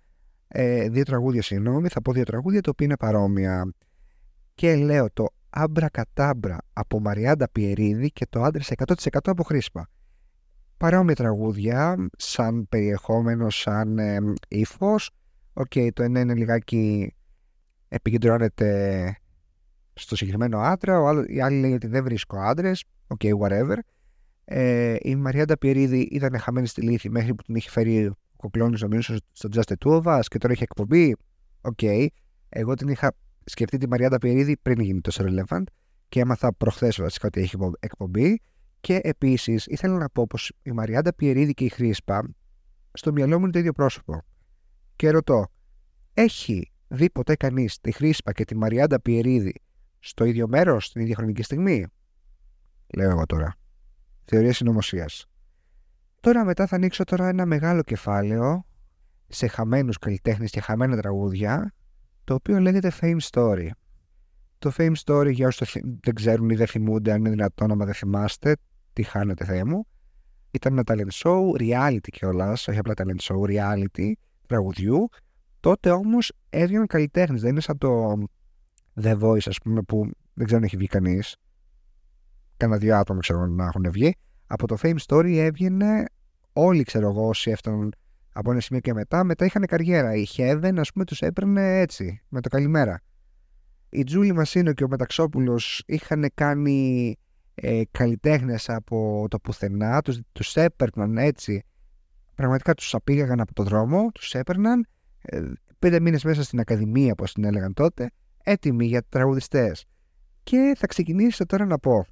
[0.48, 3.74] ε, δύο τραγούδια συγγνώμη, θα πω δύο τραγούδια το οποίο είναι παρόμοια.
[4.54, 9.88] Και λέω το Άμπρα Κατάμπρα από Μαριάντα Πιερίδη και το Άντρες 100% από Χρύσπα
[10.84, 15.10] παρόμοια τραγούδια σαν περιεχόμενο, σαν ε, ύφος.
[15.52, 17.14] ΟΚ, το ένα είναι λιγάκι
[17.88, 19.18] επικεντρώνεται
[19.94, 22.84] στο συγκεκριμένο άντρα, ο άλλο, η άλλη λέει ότι δεν βρίσκω άντρες.
[23.06, 23.76] ΟΚ, okay, whatever.
[24.44, 28.80] Ε, η Μαριάντα Πιερίδη ήταν χαμένη στη λήθη μέχρι που την είχε φέρει ο Κοκλώνης
[28.80, 31.16] νομίζω στο Just the Two of Us και τώρα έχει εκπομπή.
[31.60, 31.78] ΟΚ.
[31.82, 32.06] Okay.
[32.48, 33.12] Εγώ την είχα
[33.44, 35.62] σκεφτεί τη Μαριάντα Πιερίδη πριν γίνει τόσο relevant
[36.08, 38.40] και έμαθα προχθές βασικά ότι έχει εκπομπή.
[38.80, 42.34] Και επίσης ήθελα να πω πως η Μαριάντα Πιερίδη και η Χρύσπα
[42.92, 44.22] στο μυαλό μου είναι το ίδιο πρόσωπο.
[44.96, 45.46] Και ρωτώ,
[46.14, 49.54] έχει δει ποτέ κανείς τη Χρήσπα και τη Μαριάντα Πιερίδη
[50.06, 51.86] στο ίδιο μέρος την ίδια χρονική στιγμή.
[52.96, 53.54] Λέω εγώ τώρα.
[54.24, 55.26] Θεωρίας συνωμοσίας.
[56.20, 58.64] Τώρα μετά θα ανοίξω τώρα ένα μεγάλο κεφάλαιο
[59.28, 61.74] σε χαμένους καλλιτέχνες και χαμένα τραγούδια
[62.24, 63.68] το οποίο λέγεται Fame Story.
[64.58, 67.94] Το Fame Story για όσους δεν ξέρουν ή δεν θυμούνται αν είναι δυνατόν άμα δεν
[67.94, 68.56] θυμάστε
[68.92, 69.86] τι χάνετε Θεέ μου.
[70.50, 74.12] Ήταν ένα talent show, reality κιόλας, όχι απλά talent show, reality
[74.46, 75.08] τραγουδιού.
[75.60, 77.40] Τότε όμως έβγαιναν καλλιτέχνες.
[77.40, 78.18] Δεν είναι σαν το
[79.02, 81.36] The Voice, ας πούμε, που δεν ξέρω αν έχει βγει κανείς.
[82.56, 84.14] Κάνα δύο άτομα ξέρω να έχουν βγει.
[84.46, 86.04] Από το Fame Story έβγαινε
[86.52, 87.92] όλοι, ξέρω εγώ, όσοι έφταναν
[88.32, 89.24] από ένα σημείο και μετά.
[89.24, 90.14] Μετά είχαν καριέρα.
[90.14, 93.00] Η Heaven, ας πούμε, τους έπαιρνε έτσι, με το καλημέρα.
[93.88, 97.16] Η Τζούλη Μασίνο και ο Μεταξόπουλος είχαν κάνει
[97.54, 101.62] ε, καλλιτέχνες από το πουθενά, τους, τους έπαιρναν έτσι,
[102.34, 104.86] πραγματικά τους απήγαγαν από το δρόμο, τους έπαιρναν,
[105.22, 105.42] ε,
[105.78, 108.10] πέντε μήνες μέσα στην Ακαδημία, όπως την έλεγαν τότε,
[108.44, 109.84] έτοιμοι για τραγουδιστές.
[110.42, 112.04] Και θα ξεκινήσω τώρα να πω.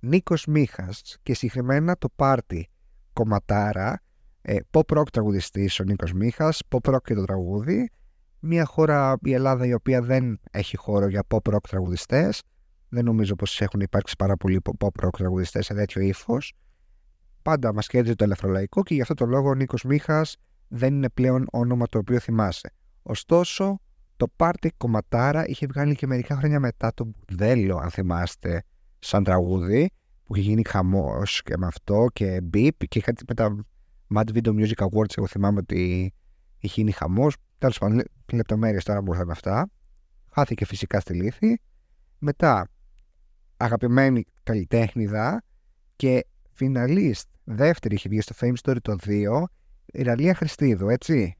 [0.00, 2.68] Νίκος Μίχας και συγκεκριμένα το πάρτι
[3.12, 4.02] κομματάρα
[4.42, 7.90] Ε, pop rock τραγουδιστής ο Νίκος Μίχα, pop rock και το τραγούδι.
[8.38, 12.42] Μια χώρα, η Ελλάδα, η οποία δεν έχει χώρο για pop rock τραγουδιστές.
[12.88, 16.54] Δεν νομίζω πως έχουν υπάρξει πάρα πολλοί pop rock τραγουδιστές σε τέτοιο ύφος.
[17.42, 20.26] Πάντα μας κέρδιζε το ελευθερολαϊκό και γι' αυτό το λόγο ο Νίκος Μίχα
[20.68, 22.72] δεν είναι πλέον όνομα το οποίο θυμάσαι.
[23.02, 23.80] Ωστόσο,
[24.20, 28.62] το πάρτι κομματάρα είχε βγάλει και μερικά χρόνια μετά το Μπουδέλο, αν θυμάστε,
[28.98, 29.90] σαν τραγούδι,
[30.24, 33.64] που είχε γίνει χαμός και με αυτό και μπιπ και είχα με τα
[34.14, 35.16] Mad Video Music Awards.
[35.16, 36.12] Εγώ θυμάμαι ότι
[36.58, 37.36] είχε γίνει χαμός.
[37.58, 38.02] Τέλος πάντων,
[38.32, 39.70] λεπτομέρειες τώρα μπορούσαν με αυτά.
[40.32, 41.60] Χάθηκε φυσικά στη λύθη.
[42.18, 42.68] Μετά,
[43.56, 45.42] αγαπημένη καλλιτέχνηδα
[45.96, 49.44] και φιναλίστ δεύτερη είχε βγει στο Fame Story το 2
[49.86, 51.34] η Ραλία Χριστίδου, έτσι.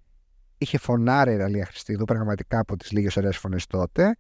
[0.63, 4.17] Είχε φωνάρει η Ραλία Χριστίδου πραγματικά από τις λίγες ωραίες φωνές τότε.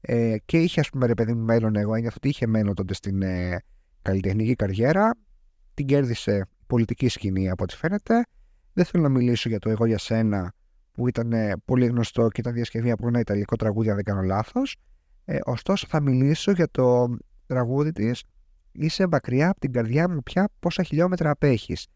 [0.00, 1.76] Ε, και είχε, ας πούμε, ρε παιδί μου, μέλλον.
[1.76, 3.58] Εγώ ένιωθα ότι είχε μέλλον τότε στην ε,
[4.02, 5.10] καλλιτεχνική καριέρα.
[5.74, 8.22] Την κέρδισε πολιτική σκηνή από ό,τι φαίνεται.
[8.72, 10.54] Δεν θέλω να μιλήσω για το Εγώ για σένα
[10.92, 14.20] που ήταν ε, πολύ γνωστό και ήταν διασκευή από ένα ιταλικό τραγούδι, αν δεν κάνω
[14.20, 14.76] λάθος.
[15.24, 17.16] Ε, ωστόσο, θα μιλήσω για το
[17.46, 18.22] τραγούδι της
[18.72, 21.86] Είσαι μακριά από την καρδιά μου πια πόσα χιλιόμετρα απέχεις.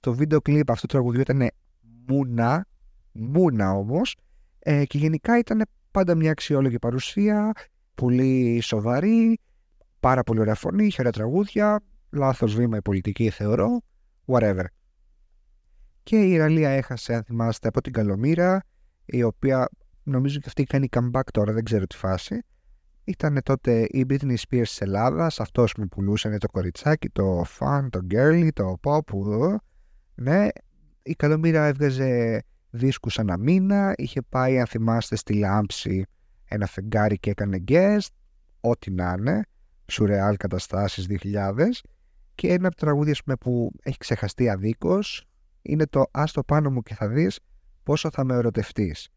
[0.00, 1.48] Το βίντεο κλιπ αυτού του τραγουδιού ήταν
[2.08, 2.66] μούνα,
[3.18, 4.16] μούνα όμως,
[4.58, 7.52] ε, και γενικά ήταν πάντα μια αξιόλογη παρουσία,
[7.94, 9.38] πολύ σοβαρή,
[10.00, 13.80] πάρα πολύ ωραία φωνή, είχε ωραία τραγούδια, λάθος βήμα η πολιτική θεωρώ,
[14.26, 14.64] whatever.
[16.02, 18.60] Και η Ιραλία έχασε, αν θυμάστε, από την Καλομήρα,
[19.04, 19.68] η οποία
[20.02, 22.42] νομίζω και αυτή κάνει comeback τώρα, δεν ξέρω τη φάση.
[23.04, 28.00] Ήταν τότε η Britney Spears της Ελλάδας, αυτός που πουλούσε το κοριτσάκι, το fun, το
[28.10, 29.00] girly, το pop,
[30.14, 30.48] ναι,
[31.02, 32.42] η Καλομήρα έβγαζε
[32.76, 36.06] δίσκους ένα μήνα, είχε πάει αν θυμάστε στη Λάμψη
[36.44, 38.08] ένα φεγγάρι και έκανε guest,
[38.60, 39.42] ό,τι να είναι,
[39.86, 41.54] σουρεάλ καταστάσεις 2000
[42.34, 45.26] και ένα από τα τραγούδια που έχει ξεχαστεί αδίκως
[45.62, 47.40] είναι το «Ας το πάνω μου και θα δεις
[47.82, 49.08] πόσο θα με ερωτευτείς».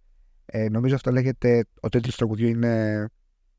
[0.45, 3.05] Ε, νομίζω αυτό λέγεται, ο τίτλος του τραγουδιού είναι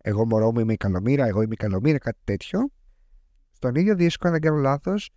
[0.02, 2.70] «Εγώ μωρό μου είμαι η Καλομήρα», «Εγώ είμαι η Καλομήρα», κάτι τέτοιο.
[3.52, 5.10] Στον ίδιο δίσκο, αν δεν κάνω λάθος,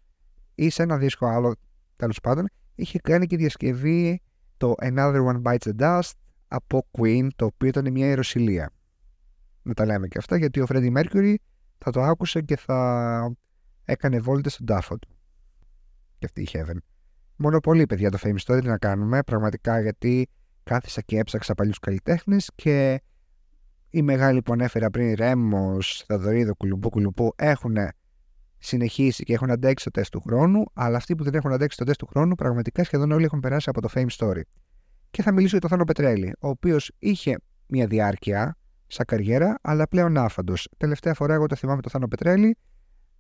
[0.56, 1.56] ή σε ένα δίσκο άλλο
[1.96, 4.22] τέλος πάντων, είχε κάνει και διασκευή
[4.58, 6.12] το Another One Bites the Dust
[6.48, 8.72] από Queen, το οποίο ήταν μια ιεροσιλία.
[9.62, 11.36] Να τα λέμε και αυτά, γιατί ο Freddie Mercury
[11.78, 13.36] θα το άκουσε και θα
[13.86, 15.08] έκανε βόλτε στον τάφο του.
[16.20, 16.78] Και αυτή η Heaven.
[17.36, 20.30] Μόνο πολύ παιδιά το Fame Story να κάνουμε, πραγματικά γιατί
[20.64, 23.02] κάθισα και έψαξα παλιούς καλλιτέχνες και
[23.90, 27.76] οι μεγάλοι που ανέφερα πριν, Ρέμος, Θαδωρίδο, Κουλουμπού, Κουλουμπού, έχουν
[28.66, 31.84] συνεχίσει και έχουν αντέξει το τεστ του χρόνου, αλλά αυτοί που δεν έχουν αντέξει το
[31.84, 34.42] τεστ του χρόνου, πραγματικά σχεδόν όλοι έχουν περάσει από το Fame Story.
[35.12, 39.88] Και θα μιλήσω για τον Θάνο Πετρέλη, ο οποίος είχε μια διάρκεια σαν καριέρα, αλλά
[39.88, 40.70] πλέον άφαντος.
[40.78, 42.58] Τελευταία φορά, εγώ το θυμάμαι το Θάνο Πετρέλη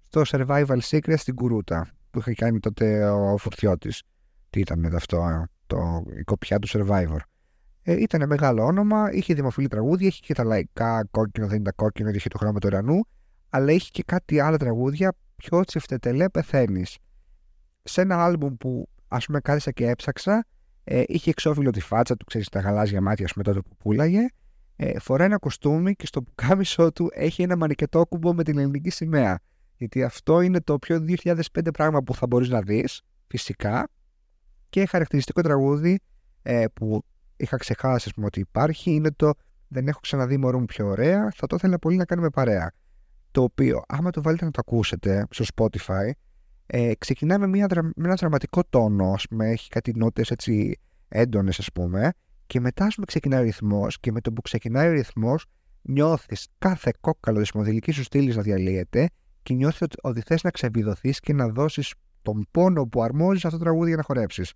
[0.01, 4.03] στο Survival Secret στην Κουρούτα, που είχε κάνει τότε ο Φουρτιώτης.
[4.49, 7.17] Τι ήταν αυτό, το, η κοπιά του Survivor.
[7.81, 12.09] Ε, ήταν μεγάλο όνομα, είχε δημοφιλή τραγούδια, είχε και τα λαϊκά, κόκκινο δεν ήταν κόκκινο,
[12.09, 12.99] είχε το χρώμα του ουρανού,
[13.49, 16.97] αλλά είχε και κάτι άλλα τραγούδια πιο τσιφτετελέ πεθαίνεις.
[17.83, 20.45] Σε ένα άλμπουμ που ας πούμε κάθισα και έψαξα,
[20.83, 24.27] ε, είχε εξώφυλλο τη φάτσα του, ξέρεις τα γαλάζια μάτια, ας πούμε τότε που πουλάγε.
[24.75, 29.39] Ε, φοράει ένα κοστούμι και στο πουκάμισό του έχει ένα μανικετόκουμπο με την ελληνική σημαία.
[29.77, 33.87] Γιατί αυτό είναι το πιο 2005 πράγμα που θα μπορείς να δεις, φυσικά.
[34.69, 35.99] Και χαρακτηριστικό τραγούδι
[36.41, 37.03] ε, που
[37.35, 39.31] είχα ξεχάσει πούμε, ότι υπάρχει είναι το
[39.67, 41.31] Δεν έχω ξαναδεί μωρό μου πιο ωραία.
[41.35, 42.71] Θα το ήθελα πολύ να κάνουμε παρέα
[43.33, 46.11] το οποίο άμα το βάλετε να το ακούσετε στο Spotify
[46.65, 51.59] ε, ξεκινάει με, μια, με ένα δραματικό τόνο, ας πούμε, έχει κάτι νότες έτσι έντονες
[51.59, 52.11] ας πούμε
[52.47, 55.45] και μετά ας πούμε ξεκινάει ο ρυθμός και με το που ξεκινάει ο ρυθμός
[55.81, 59.09] νιώθεις κάθε κόκκαλο της μοδηλικής σου στήλης να διαλύεται
[59.43, 63.57] και νιώθεις ότι, ότι θες να ξεβιδωθείς και να δώσεις τον πόνο που αρμόζει αυτό
[63.57, 64.53] το τραγούδι για να χορέψεις.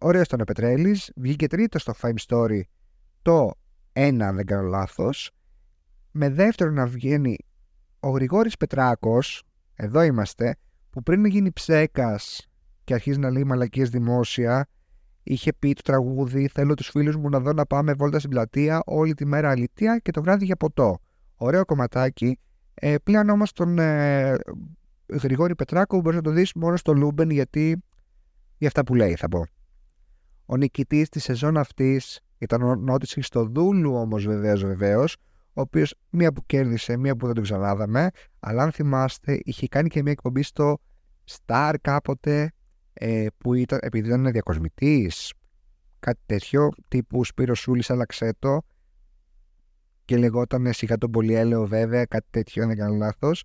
[0.00, 2.60] Ωραίο ήταν ο Πετρέλης, βγήκε τρίτο στο Fame Story
[3.22, 3.50] το
[3.92, 5.30] ένα, αν δεν κάνω λάθος,
[6.10, 7.36] με δεύτερο να βγαίνει
[8.00, 9.42] ο Γρηγόρης Πετράκος,
[9.74, 10.56] εδώ είμαστε,
[10.90, 12.48] που πριν γίνει ψέκας
[12.84, 14.68] και αρχίζει να λέει μαλακίες δημόσια,
[15.22, 18.82] είχε πει το τραγούδι «Θέλω τους φίλους μου να δω να πάμε βόλτα στην πλατεία
[18.86, 20.98] όλη τη μέρα αλήθεια και το βράδυ για ποτό».
[21.36, 22.38] Ωραίο κομματάκι.
[22.74, 24.34] Ε, πλέον όμως τον ε,
[25.06, 27.82] Γρηγόρη Πετράκο μπορείς να το δεις μόνο στο Λούμπεν γιατί
[28.58, 29.46] για αυτά που λέει θα πω.
[30.46, 35.16] Ο νικητής της σεζόν αυτής ήταν ο Νότης Χριστοδούλου όμως βεβαίως βεβαίως
[35.58, 38.10] ο οποίος μία που κέρδισε, μία που δεν τον ξανάδαμε.
[38.40, 40.78] Αλλά αν θυμάστε, είχε κάνει και μία εκπομπή στο
[41.30, 42.52] Star κάποτε
[42.92, 45.32] ε, που ήταν, επειδή ήταν διακοσμητής,
[46.00, 48.60] κάτι τέτοιο, τύπου Σπύρος Σούλης, άλλαξε το.
[50.04, 53.44] Και λεγόταν σιγά τον Πολυέλαιο, βέβαια, κάτι τέτοιο, αν δεν κάνω λάθος.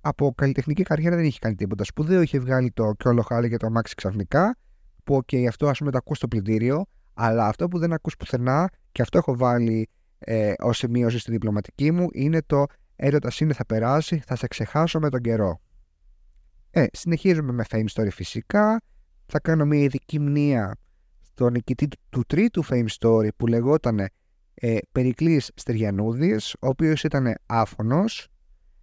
[0.00, 2.22] Από καλλιτεχνική καριέρα δεν είχε κάνει τίποτα σπουδαίο.
[2.22, 4.56] Είχε βγάλει το και όλο χάλι για το αμάξι ξαφνικά.
[5.04, 8.68] που ok, αυτό ας πούμε το ακούς στο πλυντήριο, αλλά αυτό που δεν ακούς πουθενά
[8.92, 9.88] και αυτό έχω βάλει
[10.24, 12.64] ε, ως σημείωση στη διπλωματική μου είναι το
[12.96, 15.60] έρωτας είναι θα περάσει, θα σε ξεχάσω με τον καιρό.
[16.70, 18.80] Ε, συνεχίζουμε με Fame Story φυσικά.
[19.26, 20.76] Θα κάνω μια ειδική μνήα
[21.22, 23.98] στον νικητή του, τρίτου Fame Story που λεγόταν
[24.54, 28.28] ε, Περικλής Στεριανούδης, ο οποίος ήταν άφωνος.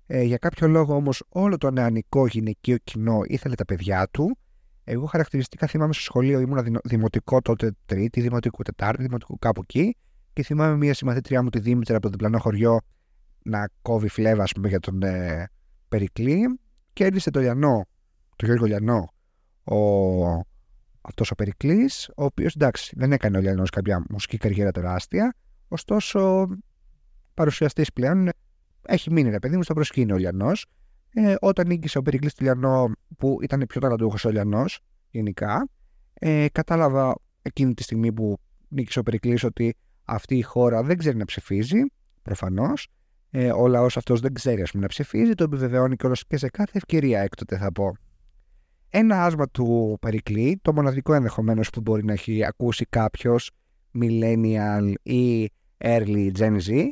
[0.08, 4.38] Ε, για κάποιο λόγο όμως όλο το νεανικό γυναικείο κοινό ήθελε τα παιδιά του.
[4.84, 9.96] Εγώ χαρακτηριστικά θυμάμαι στο σχολείο ήμουν δημοτικό τότε τρίτη, δημοτικού τετάρτη, δημοτικού κάπου εκεί
[10.34, 12.80] και θυμάμαι μια συμμαθήτριά μου τη Δήμητρα από το διπλανό χωριό
[13.44, 15.50] να κόβει φλέβα πούμε, για τον ε,
[15.89, 16.60] Περικλή
[16.94, 17.86] και έδειξε το Λιανό,
[18.36, 19.13] το Γιώργο Λιανό,
[19.63, 19.78] ο,
[21.02, 25.36] αυτός ο Περικλής, ο οποίος εντάξει δεν έκανε ο Λιανός κάποια μουσική καριέρα τεράστια,
[25.67, 26.48] ωστόσο
[27.34, 28.30] παρουσιαστής πλέον
[28.82, 30.65] έχει μείνει ρε παιδί μου στο προσκήνιο ο Λιανός.
[31.13, 35.70] Ε, όταν νίκησε ο Περικλής του Λιανό που ήταν πιο ταλαντούχος ο Λιανός γενικά,
[36.13, 39.76] ε, κατάλαβα εκείνη τη στιγμή που νίκησε ο Περικλής ότι
[40.12, 41.80] αυτή η χώρα δεν ξέρει να ψηφίζει,
[42.21, 42.88] προφανώς,
[43.32, 46.50] ε, ο λαός αυτός δεν ξέρει ας πούμε, να ψηφίζει, το επιβεβαιώνει κιόλα και σε
[46.50, 47.95] κάθε ευκαιρία έκτοτε θα πω.
[48.89, 53.52] Ένα άσμα του Περικλή, το μοναδικό ενδεχομένως που μπορεί να έχει ακούσει κάποιος
[54.02, 56.89] millennial ή early Gen Z,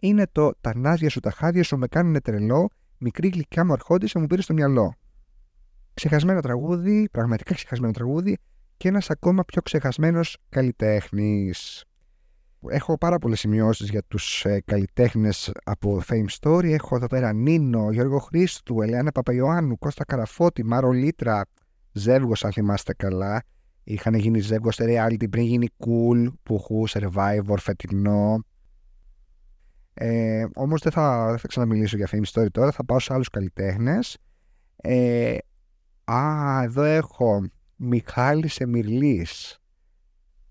[0.00, 2.68] είναι το «Τα νάζια σου, τα χάδια σου με κάνουν τρελό,
[2.98, 4.94] μικρή γλυκιά μου αρχόντισα μου πήρε στο μυαλό».
[5.94, 8.38] Ξεχασμένο τραγούδι, πραγματικά ξεχασμένο τραγούδι
[8.76, 11.84] και ένας ακόμα πιο ξεχασμένος καλλιτέχνης.
[12.68, 16.70] Έχω πάρα πολλές σημειώσεις για τους ε, καλλιτέχνες από Fame Story.
[16.72, 21.44] Έχω εδώ πέρα Νίνο, Γιώργο Χρήστου, Ελένα Παπαϊωάννου, Κώστα Καραφώτη, Μάρο Λίτρα,
[21.92, 23.42] Ζεύγος αν θυμάστε καλά.
[23.84, 28.44] Είχαν γίνει Ζεύγος σε reality πριν γίνει cool, που χου, Survivor, φετινό.
[29.94, 33.28] Ε, όμως δεν θα, δεν θα ξαναμιλήσω για Fame Story τώρα, θα πάω σε άλλους
[33.28, 34.18] καλλιτέχνες.
[34.76, 35.36] Ε,
[36.04, 37.46] α, εδώ έχω
[37.76, 39.58] Μιχάλης Εμιρλής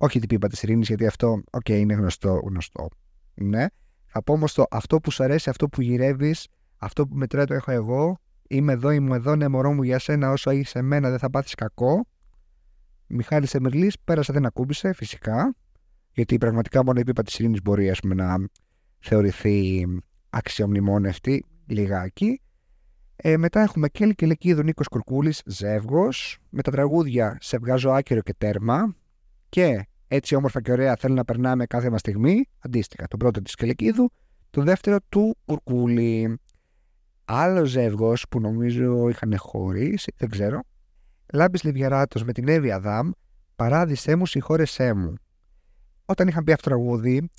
[0.03, 2.87] όχι την πίπα της ειρήνης, γιατί αυτό, ΟΚ, είναι γνωστό, γνωστό.
[3.33, 3.65] Ναι.
[4.05, 7.53] Θα πω όμως το αυτό που σου αρέσει, αυτό που γυρεύεις, αυτό που μετράει το
[7.53, 8.17] έχω εγώ.
[8.47, 10.31] Είμαι εδώ, είμαι εδώ, ναι, μωρό μου για σένα.
[10.31, 12.05] Όσο έχει εμένα, δεν θα πάθεις κακό.
[13.07, 15.55] Μιχάλης Εμερλής, πέρασε, δεν ακούμπησε, φυσικά.
[16.11, 18.35] Γιατί πραγματικά μόνο η πίπα της ειρήνης μπορεί ας πούμε, να
[18.99, 19.85] θεωρηθεί
[20.29, 22.41] αξιομνημόνευτη λιγάκι.
[23.15, 28.21] Ε, μετά έχουμε Κέλ και Λεκίδου Νίκος Κουρκούλης, Ζεύγος, με τα τραγούδια «Σε βγάζω άκυρο
[28.21, 28.95] και τέρμα»
[29.49, 32.49] και έτσι όμορφα και ωραία θέλει να περνάμε κάθε μας στιγμή.
[32.59, 34.11] Αντίστοιχα, τον πρώτο της Κελεκίδου,
[34.49, 36.39] τον δεύτερο του Κουρκούλη.
[37.25, 40.59] Άλλο ζεύγος που νομίζω είχαν χωρίσει, δεν ξέρω.
[41.33, 43.09] Λάμπης Λιβιαράτος με την Εύη Αδάμ,
[43.55, 45.13] Παράδεισέ μου, συγχώρεσέ μου.
[46.05, 47.29] Όταν είχαν πει αυτό το τραγούδι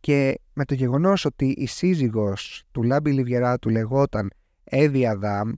[0.00, 4.30] και με το γεγονός ότι η σύζυγος του Λάμπη Λιβιαράτου λεγόταν
[4.64, 5.52] Εύη Αδάμ,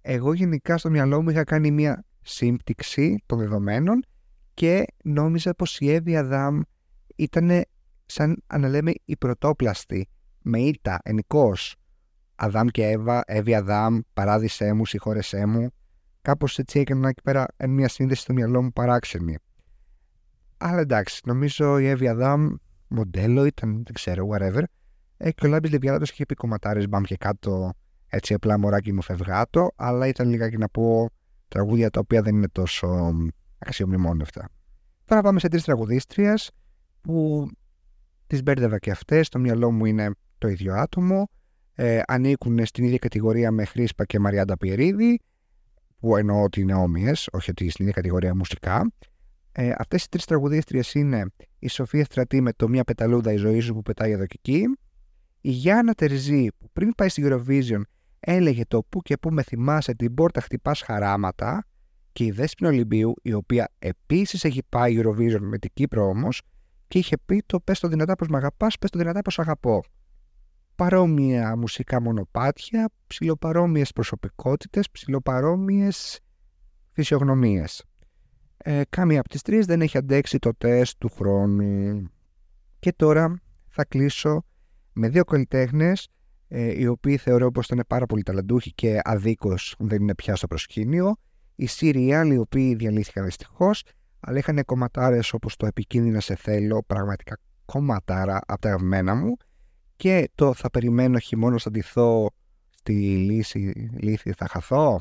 [0.00, 4.04] εγώ γενικά στο μυαλό μου είχα κάνει μια σύμπτυξη των δεδομένων
[4.60, 6.60] και νόμιζα πως η Εύη Αδάμ
[7.16, 7.64] ήταν
[8.06, 10.08] σαν να λέμε η πρωτόπλαστη
[10.42, 11.76] με ήττα, ενικός.
[12.34, 15.70] Αδάμ και Εύα, Εύη Αδάμ, παράδεισέ μου, συγχώρεσέ μου.
[16.22, 19.36] Κάπως έτσι έκανα εκεί πέρα μια σύνδεση στο μυαλό μου παράξενη.
[20.56, 22.54] Αλλά εντάξει, νομίζω η Εύη Αδάμ
[22.88, 24.62] μοντέλο ήταν, δεν ξέρω, whatever.
[25.16, 27.72] Ε, και ο Λάμπης Λεβιάδος είχε πει κομματάρες μπαμ και κάτω
[28.06, 31.10] έτσι απλά μωράκι μου φευγάτο, αλλά ήταν λιγάκι να πω
[31.48, 33.14] τραγούδια τα οποία δεν είναι τόσο
[33.60, 34.48] αξιομνημόνευτα.
[35.04, 36.50] Τώρα πάμε σε τρεις τραγουδίστριες
[37.00, 37.48] που
[38.26, 39.26] τις μπέρδευα και αυτές.
[39.26, 41.28] Στο μυαλό μου είναι το ίδιο άτομο.
[41.74, 45.20] Ε, ανήκουν στην ίδια κατηγορία με Χρήσπα και Μαριάντα Πιερίδη,
[45.98, 48.92] που εννοώ ότι είναι όμοιες, όχι ότι στην ίδια κατηγορία μουσικά.
[49.52, 51.26] Ε, Αυτές οι τρεις τραγουδίστριες είναι
[51.58, 54.64] η Σοφία Στρατή με το Μια πεταλούδα η ζωή σου που πετάει εδώ και εκεί,
[55.40, 57.80] η Γιάννα Τερζή που πριν πάει στη Eurovision
[58.20, 61.64] έλεγε το που και που με θυμάσαι την πόρτα χτυπάς χαράματα
[62.12, 66.42] και η Δέσποινα Ολυμπίου, η οποία επίσης έχει πάει Eurovision με την Κύπρο όμως
[66.88, 69.82] και είχε πει το πες το δυνατά πως με αγαπάς, πες το δυνατά πως αγαπώ.
[70.74, 75.88] Παρόμοια μουσικά μονοπάτια, ψιλοπαρόμοιε προσωπικότητες, ψιλοπαρόμοιε
[76.92, 77.84] φυσιογνωμίες.
[78.56, 82.10] Ε, κάμια από τις τρεις δεν έχει αντέξει το τεστ του χρόνου.
[82.78, 84.44] Και τώρα θα κλείσω
[84.92, 86.08] με δύο καλλιτέχνες
[86.48, 90.46] ε, οι οποίοι θεωρώ πως ήταν πάρα πολύ ταλαντούχοι και αδίκως δεν είναι πια στο
[90.46, 91.16] προσκήνιο
[91.60, 93.82] οι Σύριοι οι οποίοι διαλύθηκαν δυστυχώς,
[94.20, 99.36] αλλά είχαν κομματάρες όπως το Επικίνδυνα σε θέλω, πραγματικά κομματάρα από τα ευμένα μου.
[99.96, 102.30] Και το Θα περιμένω χειμώνα θα ντυθώ
[102.78, 105.00] στη λύση, λύθη θα χαθώ.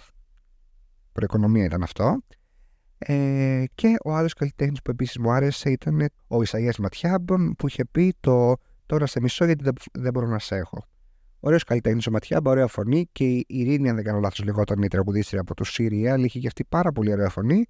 [1.11, 2.17] Προοικονομία ήταν αυτό.
[2.97, 7.85] Ε, και ο άλλος καλλιτέχνης που επίσης μου άρεσε ήταν ο Ισαΐας Ματιάμπ που είχε
[7.85, 10.88] πει το «Τώρα σε μισό γιατί δεν, δεν μπορώ να σε έχω».
[11.39, 14.87] Ωραίος καλλιτέχνης ο Ματιάμπα, ωραία φωνή και η Ειρήνη, αν δεν κάνω λάθος, λεγόταν η
[14.87, 17.65] τραγουδίστρια από το Σύρια, αλλά είχε και αυτή πάρα πολύ ωραία φωνή.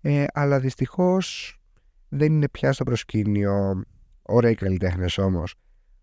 [0.00, 1.56] ε, αλλά δυστυχώς
[2.08, 3.82] δεν είναι πια στο προσκήνιο
[4.22, 5.54] ωραίοι καλλιτέχνες όμως.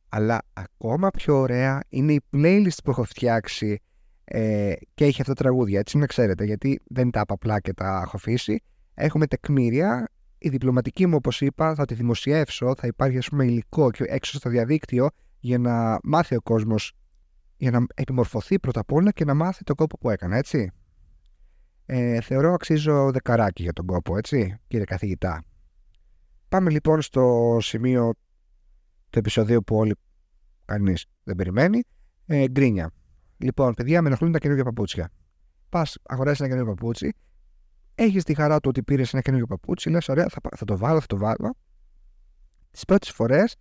[0.10, 3.80] Αλλά ακόμα πιο ωραία είναι η playlist που έχω φτιάξει
[4.24, 8.02] ε, και έχει αυτά τα τραγούδια, έτσι να ξέρετε, γιατί δεν τα απλά και τα
[8.06, 8.60] έχω αφήσει.
[8.94, 10.08] Έχουμε τεκμήρια.
[10.38, 12.76] Η διπλωματική μου, όπως είπα, θα τη δημοσιεύσω.
[12.78, 16.94] Θα υπάρχει, ας πούμε, υλικό και έξω στο διαδίκτυο για να μάθει ο κόσμος,
[17.64, 20.72] για να επιμορφωθεί πρώτα απ' όλα και να μάθει τον κόπο που έκανα, έτσι.
[21.86, 25.44] Ε, θεωρώ αξίζω δεκαράκι για τον κόπο, έτσι, κύριε καθηγητά.
[26.50, 28.14] Πάμε λοιπόν στο σημείο
[29.10, 29.96] του επεισοδίου που όλοι
[30.66, 31.84] κανείς δεν περιμένει.
[32.26, 32.92] Ε, γκρίνια.
[33.38, 35.10] Λοιπόν, παιδιά, με ενοχλούν τα καινούργια παπούτσια.
[35.70, 37.14] Πας, αγοράσει ένα καινούργιο παπούτσι,
[37.96, 41.00] έχεις τη χαρά του ότι πήρες ένα καινούργιο παπούτσι, λες: Ωραία, θα, θα το βάλω,
[41.00, 41.56] θα το βάλω.
[42.72, 43.56] Τις πρώτες φορές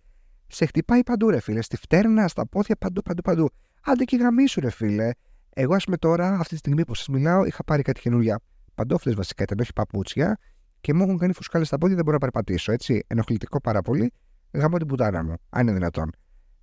[0.47, 1.61] σε χτυπάει παντού, ρε φίλε.
[1.61, 3.49] Στη φτέρνα, στα πόδια, παντού, παντού, παντού.
[3.85, 5.09] Άντε και γαμίσου, ρε φίλε.
[5.53, 8.39] Εγώ, ας πούμε τώρα, αυτή τη στιγμή που σας μιλάω, είχα πάρει κάτι καινούργια
[8.75, 10.37] παντόφλες βασικά, ήταν όχι παπούτσια
[10.81, 12.71] και μου έχουν κάνει φουσκάλες στα πόδια, δεν μπορώ να περπατήσω.
[12.71, 14.11] Έτσι, ενοχλητικό πάρα πολύ.
[14.51, 16.11] Γαμώ την πουτάνα μου, αν είναι δυνατόν.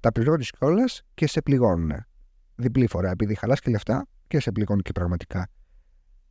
[0.00, 1.92] Τα πληρώνεις κιόλας και σε πληγώνουν.
[2.54, 5.48] Διπλή φορά, επειδή χαλάς και λεφτά και σε πληγώνει και πραγματικά.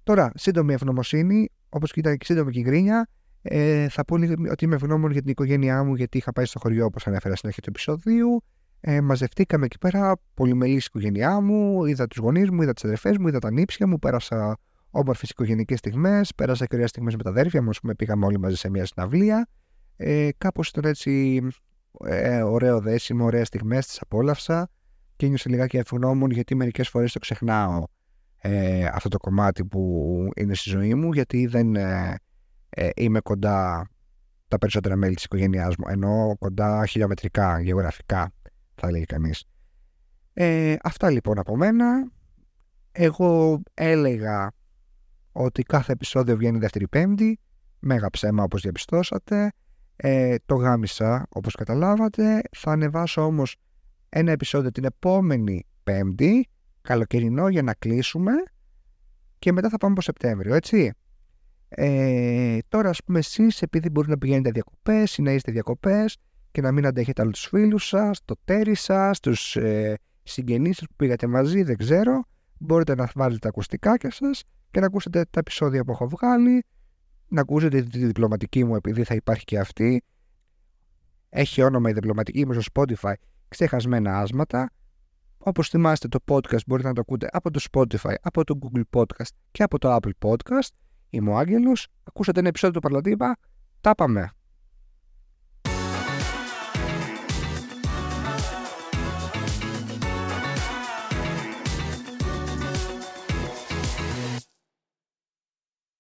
[0.03, 3.07] Τώρα, σύντομη ευγνωμοσύνη, όπως και ήταν και σύντομη και η γκρίνια,
[3.41, 4.15] ε, θα πω
[4.51, 7.47] ότι είμαι ευγνώμων για την οικογένειά μου, γιατί είχα πάει στο χωριό, όπως ανέφερα στην
[7.47, 8.43] αρχή του επεισοδίου.
[8.81, 13.27] Ε, μαζευτήκαμε εκεί πέρα, πολυμελής οικογένειά μου, είδα τους γονείς μου, είδα τις αδερφές μου,
[13.27, 14.57] είδα τα νύψια μου, πέρασα
[14.89, 18.55] όμορφες οικογενειακές στιγμές, πέρασα και ωραίε στιγμές με τα αδέρφια μου, πούμε, πήγαμε όλοι μαζί
[18.55, 19.47] σε μια συναυλία.
[19.95, 21.41] Ε, Κάπως ήταν έτσι
[22.05, 24.69] ε, ωραίο δέσιμο, ωραίες στιγμές, τις απόλαυσα
[25.15, 27.83] και νιώσα λιγάκι ευγνώμων γιατί μερικές φορές το ξεχνάω
[28.41, 32.15] ε, αυτό το κομμάτι που είναι στη ζωή μου γιατί δεν ε,
[32.69, 33.89] ε, είμαι κοντά
[34.47, 38.31] τα περισσότερα μέλη της οικογένειάς μου ενώ κοντά χιλιομετρικά, γεωγραφικά
[38.79, 39.43] θα λέει κανείς.
[40.33, 42.11] Ε, αυτά λοιπόν από μένα.
[42.91, 44.51] Εγώ έλεγα
[45.31, 47.39] ότι κάθε επεισόδιο βγαίνει δεύτερη πέμπτη.
[47.79, 49.51] Μέγα ψέμα όπως διαπιστώσατε.
[49.95, 52.41] Ε, το γάμισα όπως καταλάβατε.
[52.57, 53.55] Θα ανεβάσω όμως
[54.09, 56.47] ένα επεισόδιο την επόμενη πέμπτη.
[56.81, 58.31] Καλοκαιρινό για να κλείσουμε.
[59.39, 60.93] Και μετά θα πάμε από Σεπτέμβριο, έτσι.
[61.69, 66.17] Ε, τώρα, ας πούμε, εσείς, επειδή μπορεί να πηγαίνετε διακοπές ή να είστε διακοπές
[66.59, 70.87] και να μην αντέχετε άλλου τους φίλους σας, το τέρι σας, τους ε, συγγενείς σας
[70.87, 72.23] που πήγατε μαζί, δεν ξέρω,
[72.57, 76.63] μπορείτε να βάλετε τα ακουστικάκια σας και να ακούσετε τα επεισόδια που έχω βγάλει,
[77.27, 80.03] να ακούσετε τη διπλωματική μου επειδή θα υπάρχει και αυτή.
[81.29, 83.13] Έχει όνομα η διπλωματική μου στο Spotify
[83.47, 84.69] ξεχασμένα άσματα.
[85.37, 89.31] Όπως θυμάστε το podcast μπορείτε να το ακούτε από το Spotify, από το Google Podcast
[89.51, 90.69] και από το Apple Podcast.
[91.09, 93.37] Είμαι ο Άγγελος, ακούσατε ένα επεισόδιο του Παρλατήπα,
[93.81, 94.29] τα πάμε.